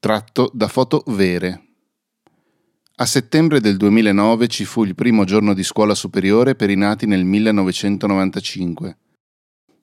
Tratto 0.00 0.48
da 0.54 0.68
foto 0.68 1.02
vere. 1.08 1.62
A 3.00 3.04
settembre 3.04 3.60
del 3.60 3.76
2009 3.76 4.46
ci 4.46 4.64
fu 4.64 4.84
il 4.84 4.94
primo 4.94 5.24
giorno 5.24 5.54
di 5.54 5.64
scuola 5.64 5.92
superiore 5.92 6.54
per 6.54 6.70
i 6.70 6.76
nati 6.76 7.04
nel 7.06 7.24
1995. 7.24 8.98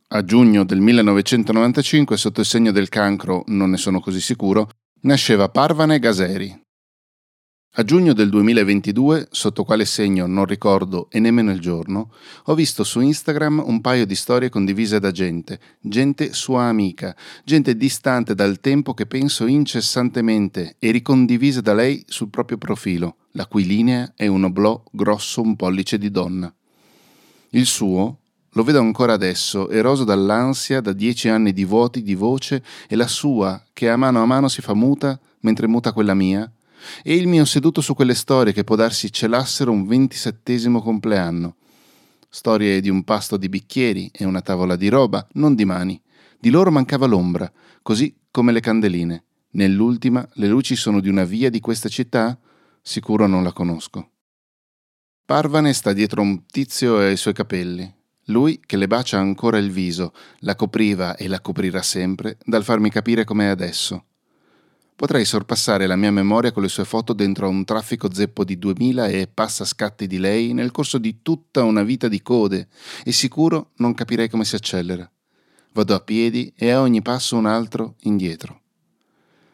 A 0.07 0.23
giugno 0.23 0.63
del 0.63 0.79
1995, 0.79 2.15
sotto 2.15 2.39
il 2.39 2.45
segno 2.45 2.71
del 2.71 2.87
cancro, 2.87 3.43
non 3.47 3.71
ne 3.71 3.77
sono 3.77 3.99
così 3.99 4.21
sicuro, 4.21 4.69
nasceva 5.01 5.49
Parvane 5.49 5.99
Gaseri, 5.99 6.64
a 7.77 7.83
giugno 7.83 8.13
del 8.13 8.29
2022, 8.29 9.27
sotto 9.31 9.65
quale 9.65 9.83
segno 9.83 10.27
non 10.27 10.45
ricordo 10.45 11.07
e 11.09 11.19
nemmeno 11.19 11.51
il 11.51 11.59
giorno, 11.59 12.09
ho 12.45 12.55
visto 12.55 12.85
su 12.85 13.01
Instagram 13.01 13.61
un 13.65 13.81
paio 13.81 14.05
di 14.05 14.15
storie 14.15 14.47
condivise 14.47 14.97
da 14.99 15.11
gente, 15.11 15.59
gente 15.81 16.31
sua 16.31 16.63
amica, 16.63 17.13
gente 17.43 17.75
distante 17.75 18.33
dal 18.33 18.61
tempo 18.61 18.93
che 18.93 19.05
penso 19.05 19.45
incessantemente 19.45 20.77
e 20.79 20.91
ricondivise 20.91 21.61
da 21.61 21.73
lei 21.73 22.01
sul 22.07 22.29
proprio 22.29 22.57
profilo, 22.57 23.17
la 23.31 23.45
cui 23.45 23.65
linea 23.65 24.13
è 24.15 24.27
un 24.27 24.45
oblò 24.45 24.81
grosso 24.91 25.41
un 25.41 25.57
pollice 25.57 25.97
di 25.97 26.09
donna. 26.09 26.53
Il 27.49 27.65
suo, 27.65 28.19
lo 28.51 28.63
vedo 28.63 28.79
ancora 28.79 29.11
adesso, 29.11 29.69
eroso 29.69 30.05
dall'ansia, 30.05 30.79
da 30.79 30.93
dieci 30.93 31.27
anni 31.27 31.51
di 31.51 31.65
vuoti 31.65 32.01
di 32.03 32.15
voce, 32.15 32.63
e 32.87 32.95
la 32.95 33.07
sua, 33.07 33.61
che 33.73 33.89
a 33.89 33.97
mano 33.97 34.21
a 34.21 34.25
mano 34.25 34.47
si 34.47 34.61
fa 34.61 34.73
muta, 34.73 35.19
mentre 35.41 35.67
muta 35.67 35.91
quella 35.91 36.13
mia, 36.13 36.49
e 37.03 37.15
il 37.15 37.27
mio 37.27 37.45
seduto 37.45 37.81
su 37.81 37.93
quelle 37.93 38.15
storie 38.15 38.53
che 38.53 38.63
può 38.63 38.75
darsi 38.75 39.11
celassero 39.11 39.71
un 39.71 39.85
ventisettesimo 39.85 40.81
compleanno. 40.81 41.55
Storie 42.29 42.81
di 42.81 42.89
un 42.89 43.03
pasto 43.03 43.37
di 43.37 43.47
bicchieri 43.47 44.11
e 44.11 44.25
una 44.25 44.41
tavola 44.41 44.75
di 44.75 44.89
roba, 44.89 45.25
non 45.33 45.55
di 45.55 45.65
mani. 45.65 46.01
Di 46.37 46.49
loro 46.49 46.69
mancava 46.69 47.05
l'ombra, 47.05 47.51
così 47.81 48.15
come 48.29 48.51
le 48.51 48.59
candeline. 48.59 49.23
Nell'ultima 49.51 50.27
le 50.33 50.47
luci 50.47 50.75
sono 50.75 50.99
di 50.99 51.07
una 51.07 51.23
via 51.23 51.49
di 51.49 51.61
questa 51.61 51.87
città? 51.87 52.37
Sicuro 52.81 53.25
non 53.25 53.41
la 53.41 53.53
conosco. 53.53 54.09
Parvane 55.25 55.73
sta 55.73 55.93
dietro 55.93 56.21
un 56.21 56.45
tizio 56.45 57.01
e 57.01 57.05
ai 57.05 57.17
suoi 57.17 57.33
capelli. 57.33 57.91
Lui 58.25 58.59
che 58.63 58.77
le 58.77 58.87
bacia 58.87 59.17
ancora 59.17 59.57
il 59.57 59.71
viso, 59.71 60.13
la 60.39 60.55
copriva 60.55 61.15
e 61.15 61.27
la 61.27 61.39
coprirà 61.39 61.81
sempre, 61.81 62.37
dal 62.43 62.63
farmi 62.63 62.89
capire 62.89 63.23
com'è 63.23 63.45
adesso. 63.45 64.05
Potrei 64.97 65.25
sorpassare 65.25 65.87
la 65.87 65.97
mia 65.97 66.09
memoria 66.09 66.53
con 66.53 66.63
le 66.63 66.69
sue 66.69 66.85
foto 66.85 67.11
dentro 67.11 67.47
a 67.47 67.49
un 67.49 67.65
traffico 67.65 68.13
zeppo 68.13 68.45
di 68.45 68.57
2000 68.57 69.07
e 69.07 69.27
passa 69.27 69.65
scatti 69.65 70.07
di 70.07 70.17
lei 70.17 70.53
nel 70.53 70.71
corso 70.71 70.97
di 70.97 71.21
tutta 71.21 71.63
una 71.63 71.83
vita 71.83 72.07
di 72.07 72.21
code 72.21 72.69
e 73.03 73.11
sicuro 73.11 73.71
non 73.75 73.93
capirei 73.93 74.29
come 74.29 74.45
si 74.45 74.55
accelera. 74.55 75.09
Vado 75.73 75.95
a 75.95 75.99
piedi 75.99 76.53
e 76.55 76.69
a 76.69 76.79
ogni 76.79 77.01
passo 77.01 77.35
un 77.35 77.45
altro 77.45 77.95
indietro. 78.03 78.61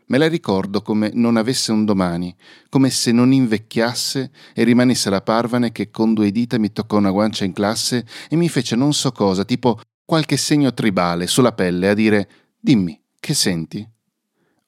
Me 0.06 0.19
la 0.19 0.28
ricordo 0.28 0.84
come 0.84 1.09
non 1.16 1.38
avesse 1.38 1.72
un 1.72 1.86
domani, 1.86 2.36
come 2.69 2.92
se 2.92 3.12
non 3.12 3.34
invecchiasse 3.34 4.31
e 4.53 4.64
rimanesse 4.64 5.09
la 5.09 5.22
parvane 5.22 5.72
che 5.72 5.89
con 5.89 6.14
due 6.14 6.31
dita 6.31 6.59
mi 6.59 6.72
toccò 6.72 6.97
una 6.97 7.09
guancia 7.09 7.45
in 7.45 7.53
classe 7.53 8.06
e 8.30 8.36
mi 8.36 8.47
fece 8.47 8.75
non 8.75 8.94
so 8.94 9.12
cosa, 9.12 9.44
tipo 9.44 9.80
qualche 10.06 10.38
segno 10.38 10.72
tribale 10.72 11.25
sulla 11.25 11.53
pelle 11.53 11.89
a 11.89 11.95
dire 11.95 12.30
Dimmi, 12.59 13.02
che 13.19 13.34
senti? 13.34 13.89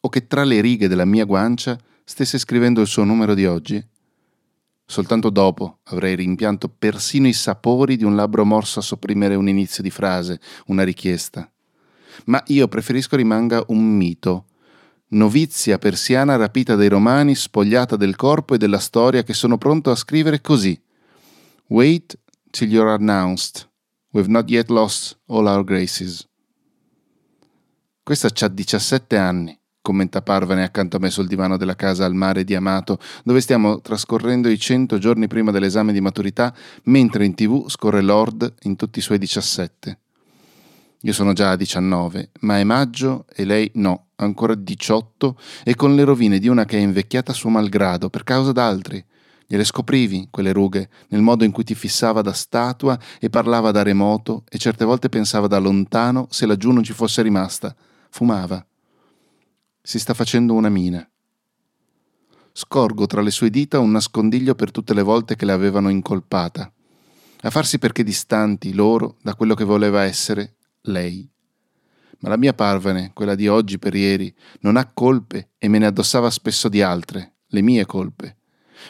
O 0.06 0.10
che 0.10 0.28
tra 0.28 0.44
le 0.44 0.60
righe 0.60 0.90
della 0.90 1.06
mia 1.06 1.24
guancia 1.24 1.80
stesse 2.04 2.38
scrivendo 2.38 2.82
il 2.82 2.88
suo 2.88 3.06
numero 3.06 3.34
di 3.34 3.46
oggi? 3.46 3.84
Soltanto 4.86 5.30
dopo 5.30 5.80
avrei 5.84 6.16
rimpianto 6.16 6.68
persino 6.68 7.28
i 7.28 7.34
sapori 7.34 7.96
di 7.96 8.04
un 8.04 8.16
labbro 8.16 8.44
morso 8.44 8.80
a 8.80 8.84
sopprimere 8.84 9.36
un 9.36 9.48
inizio 9.48 9.82
di 9.82 9.90
frase, 9.90 10.42
una 10.68 10.84
richiesta. 10.84 11.50
Ma 12.26 12.44
io 12.48 12.68
preferisco 12.68 13.16
rimanga 13.16 13.64
un 13.68 13.82
mito. 13.96 14.48
Novizia 15.14 15.78
persiana 15.78 16.36
rapita 16.36 16.76
dai 16.76 16.90
romani, 16.90 17.34
spogliata 17.34 17.96
del 17.96 18.18
corpo 18.18 18.56
e 18.56 18.58
della 18.58 18.80
storia 18.80 19.24
che 19.24 19.34
sono 19.34 19.58
pronto 19.58 19.90
a 19.90 19.96
scrivere 19.96 20.42
così. 20.42 20.80
Wait 21.68 22.20
till 22.50 22.70
you're 22.70 22.94
announced. 22.94 23.70
We've 24.12 24.30
not 24.30 24.50
yet 24.50 24.70
lost 24.70 25.18
all 25.28 25.46
our 25.46 25.64
graces. 25.64 26.28
Questa 28.04 28.30
c'ha 28.32 28.50
17 28.50 29.18
anni 29.18 29.58
commenta 29.84 30.22
Parvane 30.22 30.64
accanto 30.64 30.96
a 30.96 31.00
me 31.00 31.10
sul 31.10 31.28
divano 31.28 31.58
della 31.58 31.76
casa 31.76 32.06
al 32.06 32.16
mare 32.16 32.46
di 32.46 32.56
Amato, 32.56 32.98
dove 33.26 33.42
stiamo 33.42 33.82
trascorrendo 33.82 34.48
i 34.48 34.58
cento 34.58 34.98
giorni 34.98 35.28
prima 35.28 35.52
dell'esame 35.52 35.92
di 35.92 36.00
maturità, 36.00 36.56
mentre 36.84 37.26
in 37.26 37.36
tv 37.36 37.68
scorre 37.68 38.02
Lord 38.02 38.54
in 38.62 38.78
tutti 38.78 39.00
i 39.00 39.02
suoi 39.02 39.18
diciassette. 39.18 40.00
Io 41.02 41.12
sono 41.12 41.34
già 41.34 41.52
a 41.52 41.56
diciannove, 41.58 42.32
ma 42.40 42.60
è 42.60 42.64
maggio 42.64 43.26
e 43.36 43.44
lei 43.44 43.70
no, 43.76 44.12
ancora 44.16 44.56
diciotto 44.56 45.38
e 45.66 45.76
con 45.76 45.96
le 45.96 46.06
rovine 46.06 46.40
di 46.40 46.48
una 46.48 46.64
che 46.64 46.78
è 46.78 46.82
invecchiata 46.82 47.34
suo 47.34 47.50
malgrado 47.50 48.10
per 48.10 48.24
causa 48.24 48.54
d'altri. 48.54 49.04
Gliele 49.46 49.66
scoprivi, 49.66 50.30
quelle 50.32 50.54
rughe, 50.54 50.88
nel 51.10 51.22
modo 51.22 51.44
in 51.44 51.52
cui 51.52 51.66
ti 51.66 51.76
fissava 51.76 52.22
da 52.22 52.32
statua 52.32 52.98
e 53.20 53.30
parlava 53.30 53.72
da 53.72 53.84
remoto 53.84 54.46
e 54.50 54.58
certe 54.58 54.86
volte 54.86 55.10
pensava 55.10 55.48
da 55.48 55.58
lontano 55.58 56.28
se 56.30 56.46
laggiù 56.46 56.72
non 56.72 56.84
ci 56.84 56.94
fosse 56.94 57.22
rimasta. 57.22 57.76
Fumava 58.10 58.66
si 59.86 60.00
sta 60.00 60.14
facendo 60.14 60.54
una 60.54 60.70
mina. 60.70 61.06
Scorgo 62.54 63.06
tra 63.06 63.22
le 63.22 63.32
sue 63.32 63.50
dita 63.50 63.80
un 63.80 63.92
nascondiglio 63.92 64.56
per 64.56 64.72
tutte 64.72 64.94
le 64.94 65.02
volte 65.02 65.36
che 65.36 65.46
le 65.46 65.52
avevano 65.52 65.90
incolpata, 65.90 66.72
a 67.42 67.50
farsi 67.50 67.80
perché 67.80 68.02
distanti 68.02 68.74
loro 68.74 69.18
da 69.22 69.36
quello 69.36 69.56
che 69.56 69.66
voleva 69.66 70.04
essere 70.04 70.56
lei. 70.84 71.30
Ma 72.20 72.30
la 72.30 72.38
mia 72.38 72.54
parvane, 72.54 73.12
quella 73.14 73.36
di 73.36 73.50
oggi 73.50 73.78
per 73.78 73.94
ieri, 73.94 74.34
non 74.62 74.78
ha 74.78 74.90
colpe 74.90 75.50
e 75.58 75.68
me 75.68 75.80
ne 75.80 75.88
addossava 75.88 76.30
spesso 76.30 76.70
di 76.70 76.82
altre, 76.82 77.40
le 77.48 77.62
mie 77.62 77.86
colpe. 77.86 78.38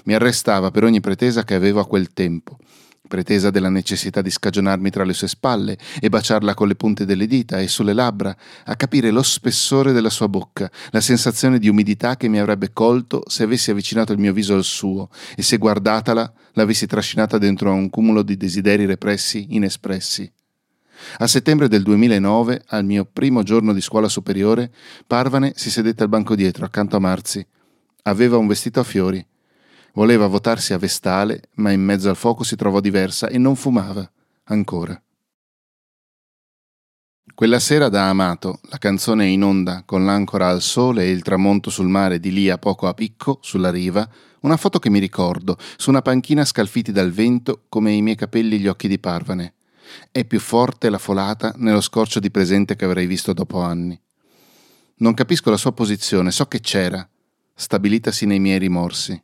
Mi 0.03 0.13
arrestava 0.13 0.69
per 0.69 0.83
ogni 0.83 0.99
pretesa 0.99 1.43
che 1.43 1.55
avevo 1.55 1.79
a 1.79 1.87
quel 1.87 2.13
tempo, 2.13 2.59
pretesa 3.07 3.49
della 3.49 3.69
necessità 3.69 4.21
di 4.21 4.31
scagionarmi 4.31 4.89
tra 4.89 5.03
le 5.03 5.13
sue 5.13 5.27
spalle 5.27 5.77
e 5.99 6.09
baciarla 6.09 6.53
con 6.53 6.67
le 6.67 6.75
punte 6.75 7.05
delle 7.05 7.27
dita 7.27 7.59
e 7.59 7.67
sulle 7.67 7.93
labbra, 7.93 8.35
a 8.65 8.75
capire 8.75 9.11
lo 9.11 9.21
spessore 9.21 9.91
della 9.91 10.09
sua 10.09 10.29
bocca, 10.29 10.71
la 10.91 11.01
sensazione 11.01 11.59
di 11.59 11.67
umidità 11.67 12.15
che 12.15 12.27
mi 12.27 12.39
avrebbe 12.39 12.71
colto 12.71 13.23
se 13.27 13.43
avessi 13.43 13.71
avvicinato 13.71 14.13
il 14.13 14.19
mio 14.19 14.33
viso 14.33 14.55
al 14.55 14.63
suo 14.63 15.09
e 15.35 15.41
se 15.41 15.57
guardatala 15.57 16.33
l'avessi 16.53 16.87
trascinata 16.87 17.37
dentro 17.37 17.69
a 17.69 17.73
un 17.73 17.89
cumulo 17.89 18.23
di 18.23 18.37
desideri 18.37 18.85
repressi 18.85 19.47
inespressi. 19.49 20.31
A 21.17 21.27
settembre 21.27 21.67
del 21.67 21.83
2009, 21.83 22.63
al 22.67 22.85
mio 22.85 23.03
primo 23.05 23.43
giorno 23.43 23.73
di 23.73 23.81
scuola 23.81 24.07
superiore, 24.07 24.71
Parvane 25.05 25.51
si 25.55 25.69
sedette 25.69 26.03
al 26.03 26.09
banco 26.09 26.35
dietro, 26.35 26.65
accanto 26.65 26.95
a 26.95 26.99
Marzi. 26.99 27.45
Aveva 28.03 28.37
un 28.37 28.47
vestito 28.47 28.79
a 28.79 28.83
fiori 28.83 29.25
Voleva 29.95 30.25
votarsi 30.25 30.73
a 30.73 30.79
Vestale, 30.79 31.49
ma 31.55 31.69
in 31.69 31.81
mezzo 31.81 32.09
al 32.09 32.15
fuoco 32.15 32.43
si 32.43 32.55
trovò 32.55 32.79
diversa 32.79 33.27
e 33.27 33.37
non 33.37 33.55
fumava, 33.55 34.09
ancora. 34.45 34.99
Quella 37.35 37.59
sera 37.59 37.89
da 37.89 38.09
Amato, 38.09 38.59
la 38.69 38.79
canzone 38.79 39.27
in 39.27 39.43
onda 39.43 39.83
con 39.85 40.03
l'ancora 40.03 40.49
al 40.49 40.63
sole 40.63 41.03
e 41.03 41.11
il 41.11 41.21
tramonto 41.21 41.69
sul 41.69 41.87
mare 41.87 42.19
di 42.19 42.31
lì 42.31 42.49
a 42.49 42.57
poco 42.57 42.87
a 42.87 42.95
picco, 42.95 43.37
sulla 43.41 43.69
riva, 43.69 44.07
una 44.41 44.57
foto 44.57 44.79
che 44.79 44.89
mi 44.89 44.97
ricordo, 44.97 45.57
su 45.77 45.91
una 45.91 46.01
panchina 46.01 46.43
scalfiti 46.43 46.91
dal 46.91 47.11
vento 47.11 47.65
come 47.69 47.91
i 47.91 48.01
miei 48.01 48.15
capelli 48.15 48.59
gli 48.59 48.67
occhi 48.67 48.87
di 48.87 48.97
Parvane. 48.97 49.53
È 50.11 50.25
più 50.25 50.39
forte 50.39 50.89
la 50.89 50.97
folata 50.97 51.53
nello 51.57 51.81
scorcio 51.81 52.19
di 52.19 52.31
presente 52.31 52.75
che 52.75 52.85
avrei 52.85 53.05
visto 53.05 53.31
dopo 53.31 53.61
anni. 53.61 53.99
Non 54.97 55.13
capisco 55.13 55.51
la 55.51 55.57
sua 55.57 55.71
posizione, 55.71 56.31
so 56.31 56.47
che 56.47 56.61
c'era, 56.61 57.07
stabilitasi 57.53 58.25
nei 58.25 58.39
miei 58.39 58.57
rimorsi 58.57 59.21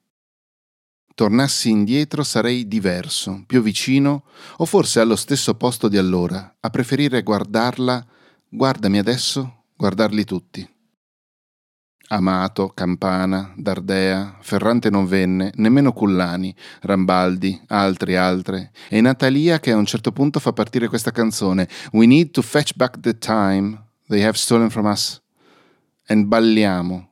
tornassi 1.20 1.70
indietro 1.70 2.24
sarei 2.24 2.66
diverso, 2.66 3.44
più 3.46 3.62
vicino 3.62 4.24
o 4.56 4.66
forse 4.66 5.02
allo 5.02 5.18
stesso 5.18 5.54
posto 5.56 5.90
di 5.90 5.98
allora, 5.98 6.56
a 6.62 6.70
preferire 6.70 7.24
guardarla, 7.24 8.06
guardami 8.48 9.00
adesso, 9.00 9.64
guardarli 9.76 10.24
tutti. 10.24 10.66
Amato, 12.08 12.70
Campana, 12.70 13.54
Dardea, 13.58 14.38
Ferrante 14.40 14.90
non 14.90 15.08
venne, 15.08 15.52
nemmeno 15.56 15.92
Cullani, 15.92 16.56
Rambaldi, 16.84 17.64
altri, 17.68 18.16
altre, 18.16 18.72
e 18.88 19.02
Natalia 19.02 19.60
che 19.60 19.72
a 19.72 19.76
un 19.76 19.86
certo 19.86 20.14
punto 20.14 20.40
fa 20.40 20.54
partire 20.54 20.88
questa 20.88 21.12
canzone 21.12 21.68
We 21.92 22.06
need 22.06 22.32
to 22.32 22.42
fetch 22.42 22.76
back 22.78 22.98
the 23.02 23.18
time 23.18 23.78
they 24.08 24.24
have 24.24 24.38
stolen 24.38 24.70
from 24.70 24.86
us. 24.86 25.22
And 26.08 26.28
balliamo, 26.28 27.09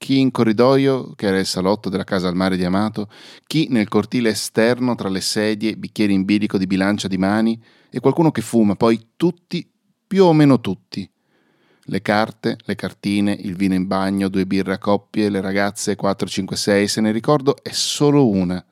chi 0.00 0.18
in 0.18 0.30
corridoio, 0.30 1.12
che 1.14 1.26
era 1.26 1.38
il 1.38 1.44
salotto 1.44 1.90
della 1.90 2.04
casa 2.04 2.26
al 2.26 2.34
mare 2.34 2.56
di 2.56 2.64
Amato, 2.64 3.10
chi 3.46 3.66
nel 3.68 3.86
cortile 3.86 4.30
esterno 4.30 4.94
tra 4.94 5.10
le 5.10 5.20
sedie, 5.20 5.76
bicchieri 5.76 6.14
in 6.14 6.24
bilico 6.24 6.56
di 6.56 6.66
bilancia 6.66 7.06
di 7.06 7.18
mani 7.18 7.62
e 7.90 8.00
qualcuno 8.00 8.30
che 8.30 8.40
fuma, 8.40 8.76
poi 8.76 9.08
tutti, 9.14 9.70
più 10.06 10.24
o 10.24 10.32
meno 10.32 10.58
tutti. 10.58 11.08
Le 11.82 12.00
carte, 12.00 12.56
le 12.64 12.76
cartine, 12.76 13.32
il 13.32 13.54
vino 13.56 13.74
in 13.74 13.86
bagno, 13.86 14.28
due 14.28 14.46
birre 14.46 14.72
a 14.72 14.78
coppie, 14.78 15.28
le 15.28 15.42
ragazze 15.42 15.96
4, 15.96 16.26
5, 16.26 16.56
6, 16.56 16.88
se 16.88 17.00
ne 17.02 17.12
ricordo 17.12 17.62
è 17.62 17.72
solo 17.72 18.26
una. 18.26 18.64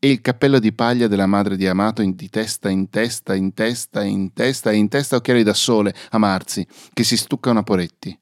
E 0.00 0.10
il 0.10 0.20
cappello 0.20 0.58
di 0.58 0.72
paglia 0.72 1.06
della 1.06 1.26
madre 1.26 1.56
di 1.56 1.68
Amato 1.68 2.02
in, 2.02 2.16
di 2.16 2.28
testa 2.28 2.68
in 2.68 2.90
testa, 2.90 3.36
in 3.36 3.54
testa, 3.54 4.02
in 4.02 4.32
testa 4.32 4.72
in 4.72 4.88
testa 4.88 5.14
occhiali 5.14 5.44
da 5.44 5.54
sole, 5.54 5.94
a 6.10 6.18
Marzi, 6.18 6.66
che 6.92 7.04
si 7.04 7.16
stucca 7.16 7.50
una 7.50 7.62
Poretti 7.62 8.18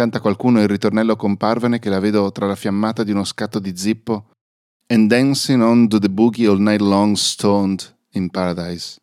Canta 0.00 0.20
qualcuno 0.20 0.62
il 0.62 0.66
ritornello 0.66 1.14
con 1.14 1.36
Parvane 1.36 1.78
che 1.78 1.90
la 1.90 2.00
vedo 2.00 2.32
tra 2.32 2.46
la 2.46 2.54
fiammata 2.54 3.04
di 3.04 3.10
uno 3.10 3.22
scatto 3.22 3.58
di 3.58 3.76
zippo. 3.76 4.30
And 4.86 5.10
dancing 5.10 5.60
on 5.60 5.88
to 5.88 5.98
the 5.98 6.08
boogie 6.08 6.48
all 6.48 6.58
night 6.58 6.80
long 6.80 7.14
stoned 7.16 7.96
in 8.12 8.30
paradise. 8.30 8.98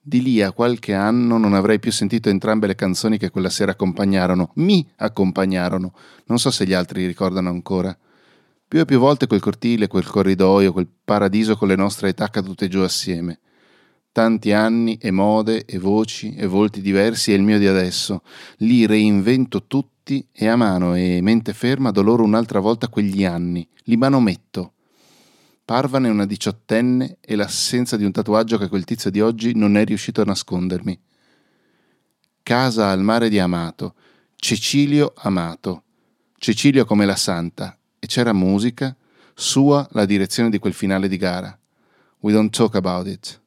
Di 0.00 0.20
lì 0.22 0.42
a 0.42 0.50
qualche 0.50 0.92
anno 0.92 1.38
non 1.38 1.54
avrei 1.54 1.78
più 1.78 1.92
sentito 1.92 2.28
entrambe 2.28 2.66
le 2.66 2.74
canzoni 2.74 3.16
che 3.16 3.30
quella 3.30 3.48
sera 3.48 3.70
accompagnarono, 3.70 4.50
mi 4.54 4.84
accompagnarono. 4.96 5.94
Non 6.24 6.40
so 6.40 6.50
se 6.50 6.66
gli 6.66 6.72
altri 6.72 7.06
ricordano 7.06 7.48
ancora. 7.48 7.96
Più 8.66 8.80
e 8.80 8.84
più 8.84 8.98
volte 8.98 9.28
quel 9.28 9.38
cortile, 9.38 9.86
quel 9.86 10.04
corridoio, 10.04 10.72
quel 10.72 10.88
paradiso 11.04 11.56
con 11.56 11.68
le 11.68 11.76
nostre 11.76 12.08
età 12.08 12.28
cadute 12.28 12.66
giù 12.66 12.80
assieme. 12.80 13.38
Tanti 14.14 14.52
anni 14.52 14.96
e 14.98 15.10
mode 15.10 15.64
e 15.64 15.76
voci 15.76 16.36
e 16.36 16.46
volti 16.46 16.80
diversi 16.80 17.32
è 17.32 17.34
il 17.34 17.42
mio 17.42 17.58
di 17.58 17.66
adesso. 17.66 18.22
Li 18.58 18.86
reinvento 18.86 19.64
tutti 19.66 20.24
e 20.30 20.46
a 20.46 20.54
mano 20.54 20.94
e 20.94 21.18
mente 21.20 21.52
ferma 21.52 21.90
do 21.90 22.00
loro 22.00 22.22
un'altra 22.22 22.60
volta 22.60 22.86
quegli 22.86 23.24
anni. 23.24 23.68
Li 23.86 23.96
manometto. 23.96 24.74
Parvane 25.64 26.08
una 26.10 26.26
diciottenne 26.26 27.16
e 27.20 27.34
l'assenza 27.34 27.96
di 27.96 28.04
un 28.04 28.12
tatuaggio 28.12 28.56
che 28.56 28.68
quel 28.68 28.84
tizio 28.84 29.10
di 29.10 29.20
oggi 29.20 29.52
non 29.56 29.76
è 29.76 29.84
riuscito 29.84 30.20
a 30.20 30.26
nascondermi. 30.26 30.96
Casa 32.44 32.90
al 32.90 33.02
mare 33.02 33.28
di 33.28 33.40
Amato. 33.40 33.96
Cecilio 34.36 35.12
Amato. 35.16 35.82
Cecilio 36.38 36.84
come 36.84 37.04
la 37.04 37.16
santa 37.16 37.76
e 37.98 38.06
c'era 38.06 38.32
musica, 38.32 38.96
sua 39.34 39.84
la 39.90 40.04
direzione 40.04 40.50
di 40.50 40.60
quel 40.60 40.72
finale 40.72 41.08
di 41.08 41.16
gara. 41.16 41.58
We 42.20 42.30
don't 42.30 42.54
talk 42.54 42.76
about 42.76 43.08
it. 43.08 43.42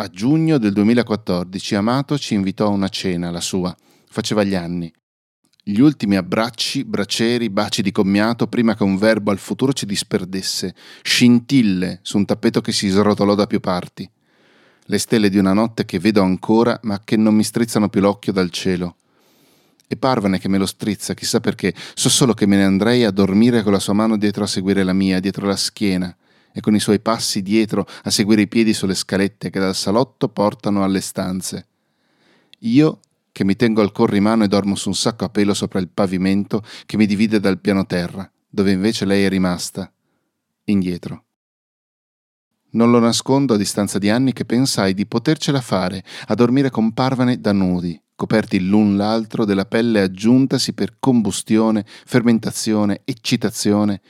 A 0.00 0.06
giugno 0.06 0.58
del 0.58 0.72
2014 0.74 1.74
Amato 1.74 2.16
ci 2.18 2.34
invitò 2.34 2.66
a 2.66 2.70
una 2.70 2.88
cena, 2.88 3.32
la 3.32 3.40
sua. 3.40 3.76
Faceva 4.08 4.44
gli 4.44 4.54
anni. 4.54 4.92
Gli 5.60 5.80
ultimi 5.80 6.14
abbracci, 6.14 6.84
braceri, 6.84 7.50
baci 7.50 7.82
di 7.82 7.90
commiato 7.90 8.46
prima 8.46 8.76
che 8.76 8.84
un 8.84 8.96
verbo 8.96 9.32
al 9.32 9.38
futuro 9.38 9.72
ci 9.72 9.86
disperdesse, 9.86 10.72
scintille 11.02 11.98
su 12.02 12.16
un 12.16 12.26
tappeto 12.26 12.60
che 12.60 12.70
si 12.70 12.86
srotolò 12.86 13.34
da 13.34 13.48
più 13.48 13.58
parti. 13.58 14.08
Le 14.84 14.98
stelle 14.98 15.28
di 15.30 15.36
una 15.36 15.52
notte 15.52 15.84
che 15.84 15.98
vedo 15.98 16.22
ancora 16.22 16.78
ma 16.84 17.00
che 17.02 17.16
non 17.16 17.34
mi 17.34 17.42
strizzano 17.42 17.88
più 17.88 18.00
l'occhio 18.00 18.32
dal 18.32 18.50
cielo 18.50 18.98
e 19.88 19.96
parvane 19.96 20.38
che 20.38 20.48
me 20.48 20.58
lo 20.58 20.66
strizza, 20.66 21.14
chissà 21.14 21.40
perché, 21.40 21.74
so 21.94 22.08
solo 22.08 22.34
che 22.34 22.46
me 22.46 22.54
ne 22.54 22.64
andrei 22.64 23.02
a 23.02 23.10
dormire 23.10 23.64
con 23.64 23.72
la 23.72 23.80
sua 23.80 23.94
mano 23.94 24.16
dietro 24.16 24.44
a 24.44 24.46
seguire 24.46 24.84
la 24.84 24.92
mia, 24.92 25.18
dietro 25.18 25.44
la 25.44 25.56
schiena, 25.56 26.16
e 26.52 26.60
con 26.60 26.74
i 26.74 26.80
suoi 26.80 27.00
passi 27.00 27.42
dietro 27.42 27.86
a 28.02 28.10
seguire 28.10 28.42
i 28.42 28.48
piedi 28.48 28.72
sulle 28.72 28.94
scalette 28.94 29.50
che 29.50 29.60
dal 29.60 29.74
salotto 29.74 30.28
portano 30.28 30.84
alle 30.84 31.00
stanze. 31.00 31.66
Io 32.60 33.00
che 33.32 33.44
mi 33.44 33.54
tengo 33.54 33.82
al 33.82 33.92
corrimano 33.92 34.44
e 34.44 34.48
dormo 34.48 34.74
su 34.74 34.88
un 34.88 34.96
sacco 34.96 35.24
a 35.24 35.28
pelo 35.28 35.54
sopra 35.54 35.78
il 35.78 35.88
pavimento 35.88 36.64
che 36.86 36.96
mi 36.96 37.06
divide 37.06 37.38
dal 37.38 37.60
piano 37.60 37.86
terra, 37.86 38.28
dove 38.48 38.72
invece 38.72 39.04
lei 39.04 39.24
è 39.24 39.28
rimasta, 39.28 39.92
indietro. 40.64 41.24
Non 42.70 42.90
lo 42.90 42.98
nascondo 42.98 43.54
a 43.54 43.56
distanza 43.56 43.98
di 43.98 44.10
anni 44.10 44.32
che 44.32 44.44
pensai 44.44 44.92
di 44.92 45.06
potercela 45.06 45.60
fare 45.60 46.04
a 46.26 46.34
dormire 46.34 46.68
con 46.70 46.92
Parvane 46.92 47.40
da 47.40 47.52
nudi, 47.52 48.00
coperti 48.14 48.60
l'un 48.60 48.96
l'altro 48.96 49.44
della 49.44 49.64
pelle 49.64 50.00
aggiuntasi 50.00 50.72
per 50.72 50.96
combustione, 50.98 51.86
fermentazione, 51.86 53.02
eccitazione, 53.04 54.00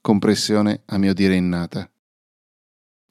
compressione 0.00 0.82
a 0.86 0.98
mio 0.98 1.14
dire 1.14 1.34
innata. 1.34 1.90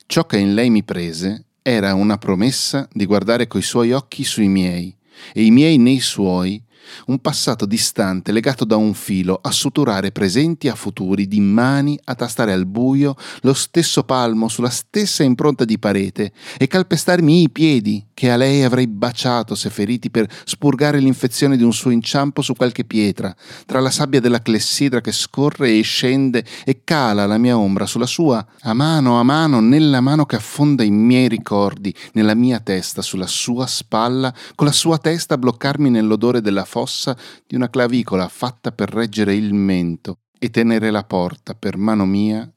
Ciò 0.05 0.25
che 0.25 0.37
in 0.37 0.53
lei 0.53 0.69
mi 0.69 0.83
prese 0.83 1.45
era 1.61 1.93
una 1.93 2.17
promessa 2.17 2.87
di 2.91 3.05
guardare 3.05 3.47
coi 3.47 3.61
suoi 3.61 3.91
occhi 3.91 4.23
sui 4.23 4.47
miei 4.47 4.95
e 5.33 5.43
i 5.43 5.51
miei 5.51 5.77
nei 5.77 5.99
suoi 5.99 6.63
un 7.07 7.19
passato 7.19 7.65
distante 7.65 8.31
legato 8.31 8.65
da 8.65 8.75
un 8.75 8.93
filo 8.93 9.39
a 9.41 9.51
suturare 9.51 10.11
presenti 10.11 10.67
a 10.67 10.75
futuri, 10.75 11.27
di 11.27 11.39
mani 11.39 11.99
a 12.03 12.15
tastare 12.15 12.51
al 12.51 12.65
buio 12.65 13.15
lo 13.41 13.53
stesso 13.53 14.03
palmo 14.03 14.47
sulla 14.47 14.69
stessa 14.69 15.23
impronta 15.23 15.65
di 15.65 15.79
parete 15.79 16.31
e 16.57 16.67
calpestarmi 16.67 17.43
i 17.43 17.49
piedi 17.49 18.05
che 18.13 18.31
a 18.31 18.35
lei 18.35 18.63
avrei 18.63 18.87
baciato 18.87 19.53
se 19.53 19.69
feriti 19.69 20.09
per 20.09 20.27
spurgare 20.43 20.97
l'infezione 20.97 21.55
di 21.55 21.61
un 21.61 21.71
suo 21.71 21.91
inciampo 21.91 22.41
su 22.41 22.55
qualche 22.55 22.83
pietra, 22.83 23.35
tra 23.67 23.79
la 23.79 23.91
sabbia 23.91 24.19
della 24.19 24.41
clessidra 24.41 25.01
che 25.01 25.11
scorre 25.11 25.77
e 25.77 25.81
scende 25.81 26.43
e 26.65 26.81
cala 26.83 27.27
la 27.27 27.37
mia 27.37 27.57
ombra 27.59 27.85
sulla 27.85 28.07
sua, 28.07 28.43
a 28.61 28.73
mano 28.73 29.19
a 29.19 29.23
mano, 29.23 29.59
nella 29.59 30.01
mano 30.01 30.25
che 30.25 30.35
affonda 30.35 30.83
i 30.83 30.89
miei 30.89 31.27
ricordi, 31.27 31.93
nella 32.13 32.33
mia 32.33 32.59
testa, 32.59 33.03
sulla 33.03 33.27
sua 33.27 33.67
spalla, 33.67 34.33
con 34.55 34.65
la 34.65 34.73
sua 34.73 34.97
testa 34.97 35.35
a 35.35 35.37
bloccarmi 35.37 35.91
nell'odore 35.91 36.41
della 36.41 36.65
fossa 36.77 37.18
di 37.47 37.56
una 37.56 37.71
clavicola 37.71 38.27
fatta 38.27 38.71
per 38.71 38.91
reggere 38.91 39.33
il 39.33 39.51
mento 39.51 40.19
e 40.38 40.51
tenere 40.51 40.91
la 40.91 41.03
porta 41.03 41.56
per 41.56 41.75
mano 41.75 42.06
mia 42.06 42.47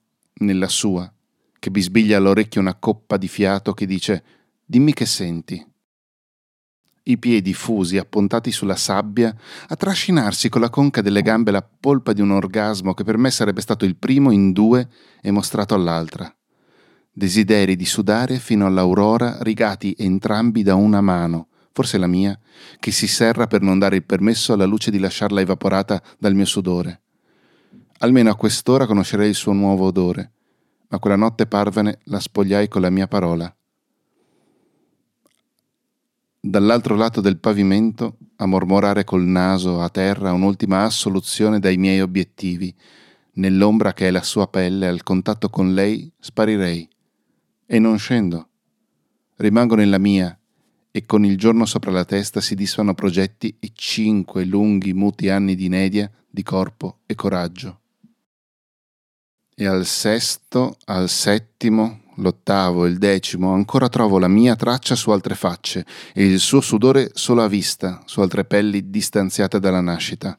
nella 0.41 0.69
sua, 0.69 1.11
che 1.59 1.71
bisbiglia 1.71 2.19
all'orecchio 2.19 2.61
una 2.61 2.75
coppa 2.75 3.17
di 3.17 3.29
fiato 3.29 3.73
che 3.73 3.87
dice 3.87 4.23
Dimmi 4.67 4.93
che 4.93 5.07
senti. 5.07 5.67
I 7.05 7.17
piedi 7.17 7.55
fusi, 7.55 7.97
appuntati 7.97 8.53
sulla 8.53 8.77
sabbia, 8.77 9.35
a 9.69 9.75
trascinarsi 9.75 10.51
con 10.51 10.61
la 10.61 10.69
conca 10.69 11.01
delle 11.01 11.23
gambe 11.23 11.51
la 11.51 11.63
polpa 11.63 12.13
di 12.13 12.21
un 12.21 12.31
orgasmo 12.31 12.93
che 12.93 13.05
per 13.05 13.17
me 13.17 13.31
sarebbe 13.31 13.63
stato 13.63 13.87
il 13.87 13.97
primo 13.97 14.31
in 14.33 14.53
due 14.53 14.87
e 15.23 15.31
mostrato 15.31 15.75
all'altra. 15.75 16.31
Desideri 17.11 17.75
di 17.75 17.87
sudare 17.87 18.39
fino 18.39 18.67
all'aurora 18.67 19.39
rigati 19.41 19.95
entrambi 19.99 20.63
da 20.63 20.75
una 20.75 21.01
mano, 21.01 21.50
forse 21.73 21.99
la 21.99 22.07
mia, 22.07 22.39
che 22.79 22.91
si 22.91 23.07
serra 23.07 23.47
per 23.47 23.63
non 23.63 23.79
dare 23.79 23.97
il 23.97 24.05
permesso 24.05 24.53
alla 24.53 24.65
luce 24.65 24.91
di 24.91 24.99
lasciarla 24.99 25.41
evaporata 25.41 26.03
dal 26.19 26.35
mio 26.35 26.45
sudore. 26.45 27.03
Almeno 27.99 28.31
a 28.31 28.37
quest'ora 28.37 28.87
conoscerei 28.87 29.29
il 29.29 29.35
suo 29.35 29.53
nuovo 29.53 29.87
odore, 29.87 30.33
ma 30.89 30.99
quella 30.99 31.17
notte 31.17 31.47
parvene 31.47 31.99
la 32.05 32.19
spogliai 32.19 32.69
con 32.69 32.81
la 32.81 32.91
mia 32.91 33.07
parola. 33.07 33.55
Dall'altro 36.43 36.97
lato 36.97 37.21
del 37.21 37.39
pavimento, 37.39 38.17
a 38.37 38.47
mormorare 38.47 39.05
col 39.05 39.25
naso 39.25 39.83
a 39.83 39.91
terra 39.91 40.33
un'ultima 40.33 40.85
assoluzione 40.85 41.59
dai 41.59 41.77
miei 41.77 42.01
obiettivi, 42.01 42.75
nell'ombra 43.35 43.93
che 43.93 44.09
è 44.09 44.11
la 44.11 44.23
sua 44.23 44.49
pelle, 44.49 44.87
al 44.87 45.03
contatto 45.03 45.51
con 45.51 45.75
lei, 45.75 46.11
sparirei. 46.19 46.89
E 47.67 47.79
non 47.79 47.99
scendo. 47.99 48.49
Rimango 49.37 49.75
nella 49.75 49.99
mia, 49.99 50.40
e 50.91 51.07
con 51.07 51.25
il 51.25 51.37
giorno 51.37 51.67
sopra 51.67 51.91
la 51.91 52.05
testa 52.05 52.41
si 52.41 52.55
disfano 52.55 52.95
progetti 52.95 53.57
e 53.61 53.71
cinque 53.75 54.45
lunghi 54.45 54.93
muti 54.93 55.29
anni 55.29 55.55
di 55.55 55.67
inedia, 55.67 56.11
di 56.29 56.43
corpo 56.43 56.99
e 57.07 57.15
coraggio. 57.15 57.81
E 59.55 59.67
al 59.67 59.85
sesto, 59.85 60.77
al 60.87 61.09
settimo, 61.09 62.03
l'ottavo, 62.17 62.87
il 62.87 62.99
decimo, 62.99 63.53
ancora 63.53 63.89
trovo 63.89 64.19
la 64.19 64.29
mia 64.29 64.57
traccia 64.57 64.95
su 64.95 65.11
altre 65.11 65.35
facce 65.35 65.85
e 66.15 66.25
il 66.25 66.39
suo 66.39 66.61
sudore 66.61 67.11
solo 67.15 67.43
a 67.43 67.49
vista 67.49 68.03
su 68.07 68.21
altre 68.21 68.45
pelli 68.45 68.89
distanziate 68.89 69.61
dalla 69.61 69.81
nascita. 69.81 70.39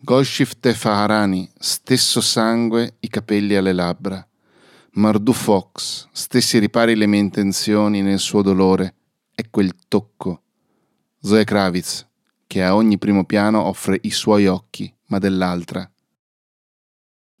Golshifte 0.00 0.74
Faharani, 0.74 1.50
stesso 1.58 2.20
sangue, 2.20 2.96
i 3.00 3.08
capelli 3.08 3.54
alle 3.54 3.72
labbra. 3.72 4.26
Mardu 4.96 5.32
Fox, 5.32 6.06
stessi 6.12 6.60
ripari 6.60 6.94
le 6.94 7.06
mie 7.06 7.18
intenzioni 7.18 8.00
nel 8.00 8.20
suo 8.20 8.42
dolore, 8.42 8.94
e 9.34 9.46
quel 9.50 9.72
tocco. 9.88 10.42
Zoe 11.20 11.42
Kravitz, 11.42 12.06
che 12.46 12.62
a 12.62 12.76
ogni 12.76 12.96
primo 12.96 13.24
piano 13.24 13.60
offre 13.64 13.98
i 14.02 14.12
suoi 14.12 14.46
occhi, 14.46 14.94
ma 15.06 15.18
dell'altra. 15.18 15.90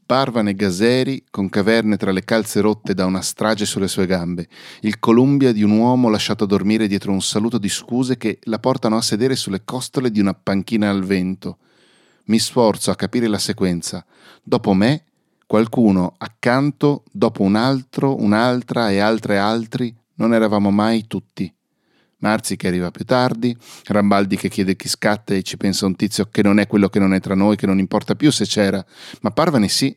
Parvane 0.04 0.56
Gaseri 0.56 1.26
con 1.30 1.48
caverne 1.48 1.96
tra 1.96 2.10
le 2.10 2.24
calze 2.24 2.60
rotte 2.60 2.92
da 2.92 3.04
una 3.04 3.22
strage 3.22 3.66
sulle 3.66 3.86
sue 3.86 4.06
gambe, 4.06 4.48
il 4.80 4.98
Columbia 4.98 5.52
di 5.52 5.62
un 5.62 5.78
uomo 5.78 6.08
lasciato 6.08 6.46
dormire 6.46 6.88
dietro 6.88 7.12
un 7.12 7.22
saluto 7.22 7.58
di 7.58 7.68
scuse 7.68 8.16
che 8.16 8.40
la 8.44 8.58
portano 8.58 8.96
a 8.96 9.00
sedere 9.00 9.36
sulle 9.36 9.62
costole 9.64 10.10
di 10.10 10.18
una 10.18 10.34
panchina 10.34 10.90
al 10.90 11.04
vento. 11.04 11.58
Mi 12.24 12.40
sforzo 12.40 12.90
a 12.90 12.96
capire 12.96 13.28
la 13.28 13.38
sequenza. 13.38 14.04
Dopo 14.42 14.74
me 14.74 15.04
qualcuno 15.46 16.14
accanto, 16.18 17.04
dopo 17.10 17.42
un 17.42 17.56
altro, 17.56 18.20
un'altra 18.20 18.90
e 18.90 18.98
altre 18.98 19.38
altri, 19.38 19.94
non 20.16 20.34
eravamo 20.34 20.70
mai 20.70 21.06
tutti. 21.06 21.52
Marzi 22.18 22.56
che 22.56 22.68
arriva 22.68 22.90
più 22.90 23.04
tardi, 23.04 23.54
Rambaldi 23.84 24.36
che 24.36 24.48
chiede 24.48 24.76
chi 24.76 24.88
scatta 24.88 25.34
e 25.34 25.42
ci 25.42 25.56
pensa 25.56 25.84
un 25.84 25.94
tizio 25.94 26.28
che 26.30 26.42
non 26.42 26.58
è 26.58 26.66
quello 26.66 26.88
che 26.88 26.98
non 26.98 27.12
è 27.12 27.20
tra 27.20 27.34
noi, 27.34 27.56
che 27.56 27.66
non 27.66 27.78
importa 27.78 28.14
più 28.14 28.30
se 28.30 28.46
c'era, 28.46 28.84
ma 29.20 29.30
Parvani 29.30 29.68
sì, 29.68 29.94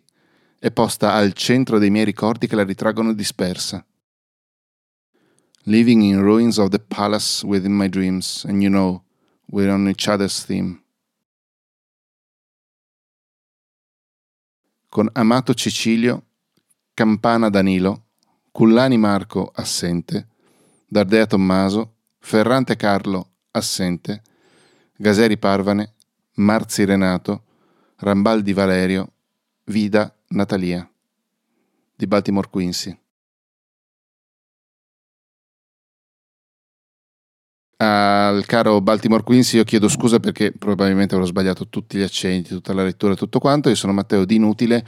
è 0.60 0.72
posta 0.72 1.14
al 1.14 1.34
centro 1.34 1.78
dei 1.78 1.90
miei 1.90 2.04
ricordi 2.04 2.48
che 2.48 2.56
la 2.56 2.64
ritraggono 2.64 3.14
dispersa. 3.14 3.86
Living 5.64 6.02
in 6.02 6.22
ruins 6.22 6.58
of 6.58 6.70
the 6.70 6.80
palace 6.80 7.46
within 7.46 7.74
my 7.74 7.88
dreams, 7.88 8.46
and 8.48 8.62
you 8.62 8.70
know, 8.70 9.04
we're 9.52 9.72
on 9.72 9.88
each 9.88 10.08
other's 10.08 10.44
theme. 10.44 10.82
Con 14.98 15.12
Amato 15.14 15.54
Cecilio, 15.54 16.26
Campana 16.96 17.52
Danilo, 17.52 18.06
Cullani 18.52 18.98
Marco 18.98 19.52
assente, 19.54 20.26
Dardea 20.88 21.28
Tommaso, 21.28 21.98
Ferrante 22.18 22.76
Carlo 22.78 23.34
assente, 23.52 24.24
Gaseri 24.96 25.38
Parvane, 25.38 25.94
Marzi 26.38 26.84
Renato, 26.84 27.44
Rambaldi 27.98 28.54
Valerio, 28.54 29.14
Vida 29.66 30.12
Natalia 30.30 30.90
di 31.96 32.08
Baltimore 32.08 32.50
Quincy. 32.50 32.98
Al 37.80 38.44
caro 38.48 38.82
Baltimore 38.82 39.22
Quincy 39.22 39.58
io 39.58 39.64
chiedo 39.64 39.88
scusa 39.88 40.20
perché 40.20 40.52
probabilmente 40.52 41.14
avrò 41.14 41.28
sbagliato 41.28 41.68
tutti 41.68 42.00
gli 42.00 42.02
accenti, 42.02 42.50
tutta 42.50 42.74
la 42.74 42.84
lettura 42.84 43.14
e 43.14 43.16
tutto 43.16 43.38
quanto. 43.38 43.70
Io 43.70 43.76
sono 43.76 43.94
Matteo 43.94 44.26
Di 44.26 44.36
Inutile 44.36 44.84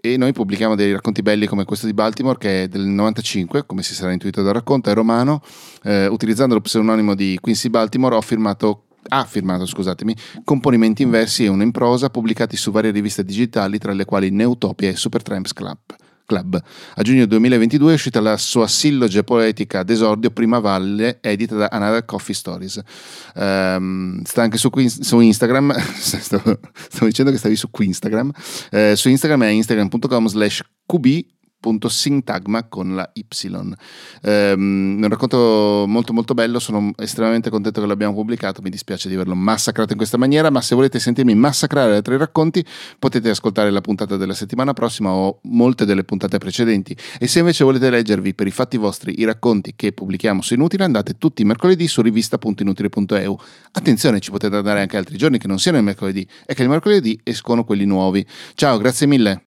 e 0.00 0.16
noi 0.16 0.32
pubblichiamo 0.32 0.76
dei 0.76 0.92
racconti 0.92 1.22
belli 1.22 1.46
come 1.46 1.64
questo 1.64 1.86
di 1.86 1.92
Baltimore 1.92 2.38
che 2.38 2.62
è 2.62 2.68
del 2.68 2.82
95, 2.82 3.66
come 3.66 3.82
si 3.82 3.94
sarà 3.94 4.12
intuito 4.12 4.42
dal 4.42 4.54
racconto, 4.54 4.90
è 4.90 4.94
romano. 4.94 5.42
Eh, 5.82 6.06
utilizzando 6.06 6.54
lo 6.54 6.60
pseudonimo 6.60 7.16
di 7.16 7.36
Quincy 7.40 7.68
Baltimore 7.68 8.14
ho 8.14 8.20
firmato 8.20 8.84
ha 9.08 9.24
firmato, 9.24 9.66
scusatemi, 9.66 10.14
componimenti 10.44 11.02
in 11.02 11.10
versi 11.10 11.44
e 11.44 11.48
uno 11.48 11.62
in 11.62 11.72
prosa 11.72 12.10
pubblicati 12.10 12.56
su 12.56 12.70
varie 12.70 12.92
riviste 12.92 13.24
digitali 13.24 13.78
tra 13.78 13.92
le 13.92 14.04
quali 14.04 14.30
Neutopia 14.30 14.90
e 14.90 14.94
Supertramps 14.94 15.52
Club. 15.52 15.78
Club. 16.30 16.62
A 16.94 17.02
giugno 17.02 17.26
2022 17.26 17.90
è 17.90 17.94
uscita 17.94 18.20
la 18.20 18.36
sua 18.36 18.68
silloge 18.68 19.24
poetica 19.24 19.82
d'esordio 19.82 20.30
Prima 20.30 20.60
Valle, 20.60 21.18
edita 21.20 21.56
da 21.56 21.66
Another 21.66 22.04
Coffee 22.04 22.36
Stories. 22.36 22.80
Um, 23.34 24.22
sta 24.22 24.42
anche 24.42 24.56
su, 24.56 24.70
su 24.86 25.18
Instagram, 25.18 25.76
stavo, 25.98 26.60
stavo, 26.88 27.06
dicendo 27.06 27.32
che 27.32 27.38
stavi 27.38 27.56
su 27.56 27.68
Instagram, 27.76 28.30
uh, 28.70 28.94
su 28.94 29.08
Instagram 29.08 29.42
è 29.42 29.48
instagram.com 29.48 30.28
slash 30.28 30.62
qb 30.86 31.24
Sintagma 31.88 32.64
con 32.68 32.94
la 32.94 33.10
Y. 33.12 33.24
Um, 34.22 34.98
un 35.02 35.08
racconto 35.08 35.84
molto 35.86 36.12
molto 36.12 36.34
bello, 36.34 36.58
sono 36.58 36.92
estremamente 36.96 37.50
contento 37.50 37.80
che 37.80 37.86
l'abbiamo 37.86 38.14
pubblicato, 38.14 38.62
mi 38.62 38.70
dispiace 38.70 39.08
di 39.08 39.14
averlo 39.14 39.34
massacrato 39.34 39.92
in 39.92 39.98
questa 39.98 40.16
maniera, 40.16 40.50
ma 40.50 40.60
se 40.60 40.74
volete 40.74 40.98
sentirmi 40.98 41.34
massacrare 41.34 41.96
altri 41.96 42.16
racconti 42.16 42.64
potete 42.98 43.30
ascoltare 43.30 43.70
la 43.70 43.80
puntata 43.80 44.16
della 44.16 44.34
settimana 44.34 44.72
prossima 44.72 45.10
o 45.10 45.40
molte 45.42 45.84
delle 45.84 46.04
puntate 46.04 46.38
precedenti 46.38 46.96
e 47.18 47.26
se 47.26 47.40
invece 47.40 47.64
volete 47.64 47.90
leggervi 47.90 48.34
per 48.34 48.46
i 48.46 48.50
fatti 48.50 48.76
vostri 48.76 49.20
i 49.20 49.24
racconti 49.24 49.74
che 49.76 49.92
pubblichiamo 49.92 50.42
su 50.42 50.54
Inutile 50.54 50.84
andate 50.84 51.18
tutti 51.18 51.42
i 51.42 51.44
mercoledì 51.44 51.86
su 51.86 52.02
rivista.inutile.eu. 52.02 53.38
Attenzione, 53.72 54.20
ci 54.20 54.30
potete 54.30 54.56
andare 54.56 54.80
anche 54.80 54.96
altri 54.96 55.16
giorni 55.16 55.38
che 55.38 55.46
non 55.46 55.58
siano 55.58 55.78
il 55.78 55.84
mercoledì 55.84 56.26
e 56.46 56.54
che 56.54 56.62
il 56.62 56.68
mercoledì 56.68 57.18
escono 57.22 57.64
quelli 57.64 57.84
nuovi. 57.84 58.26
Ciao, 58.54 58.78
grazie 58.78 59.06
mille. 59.06 59.38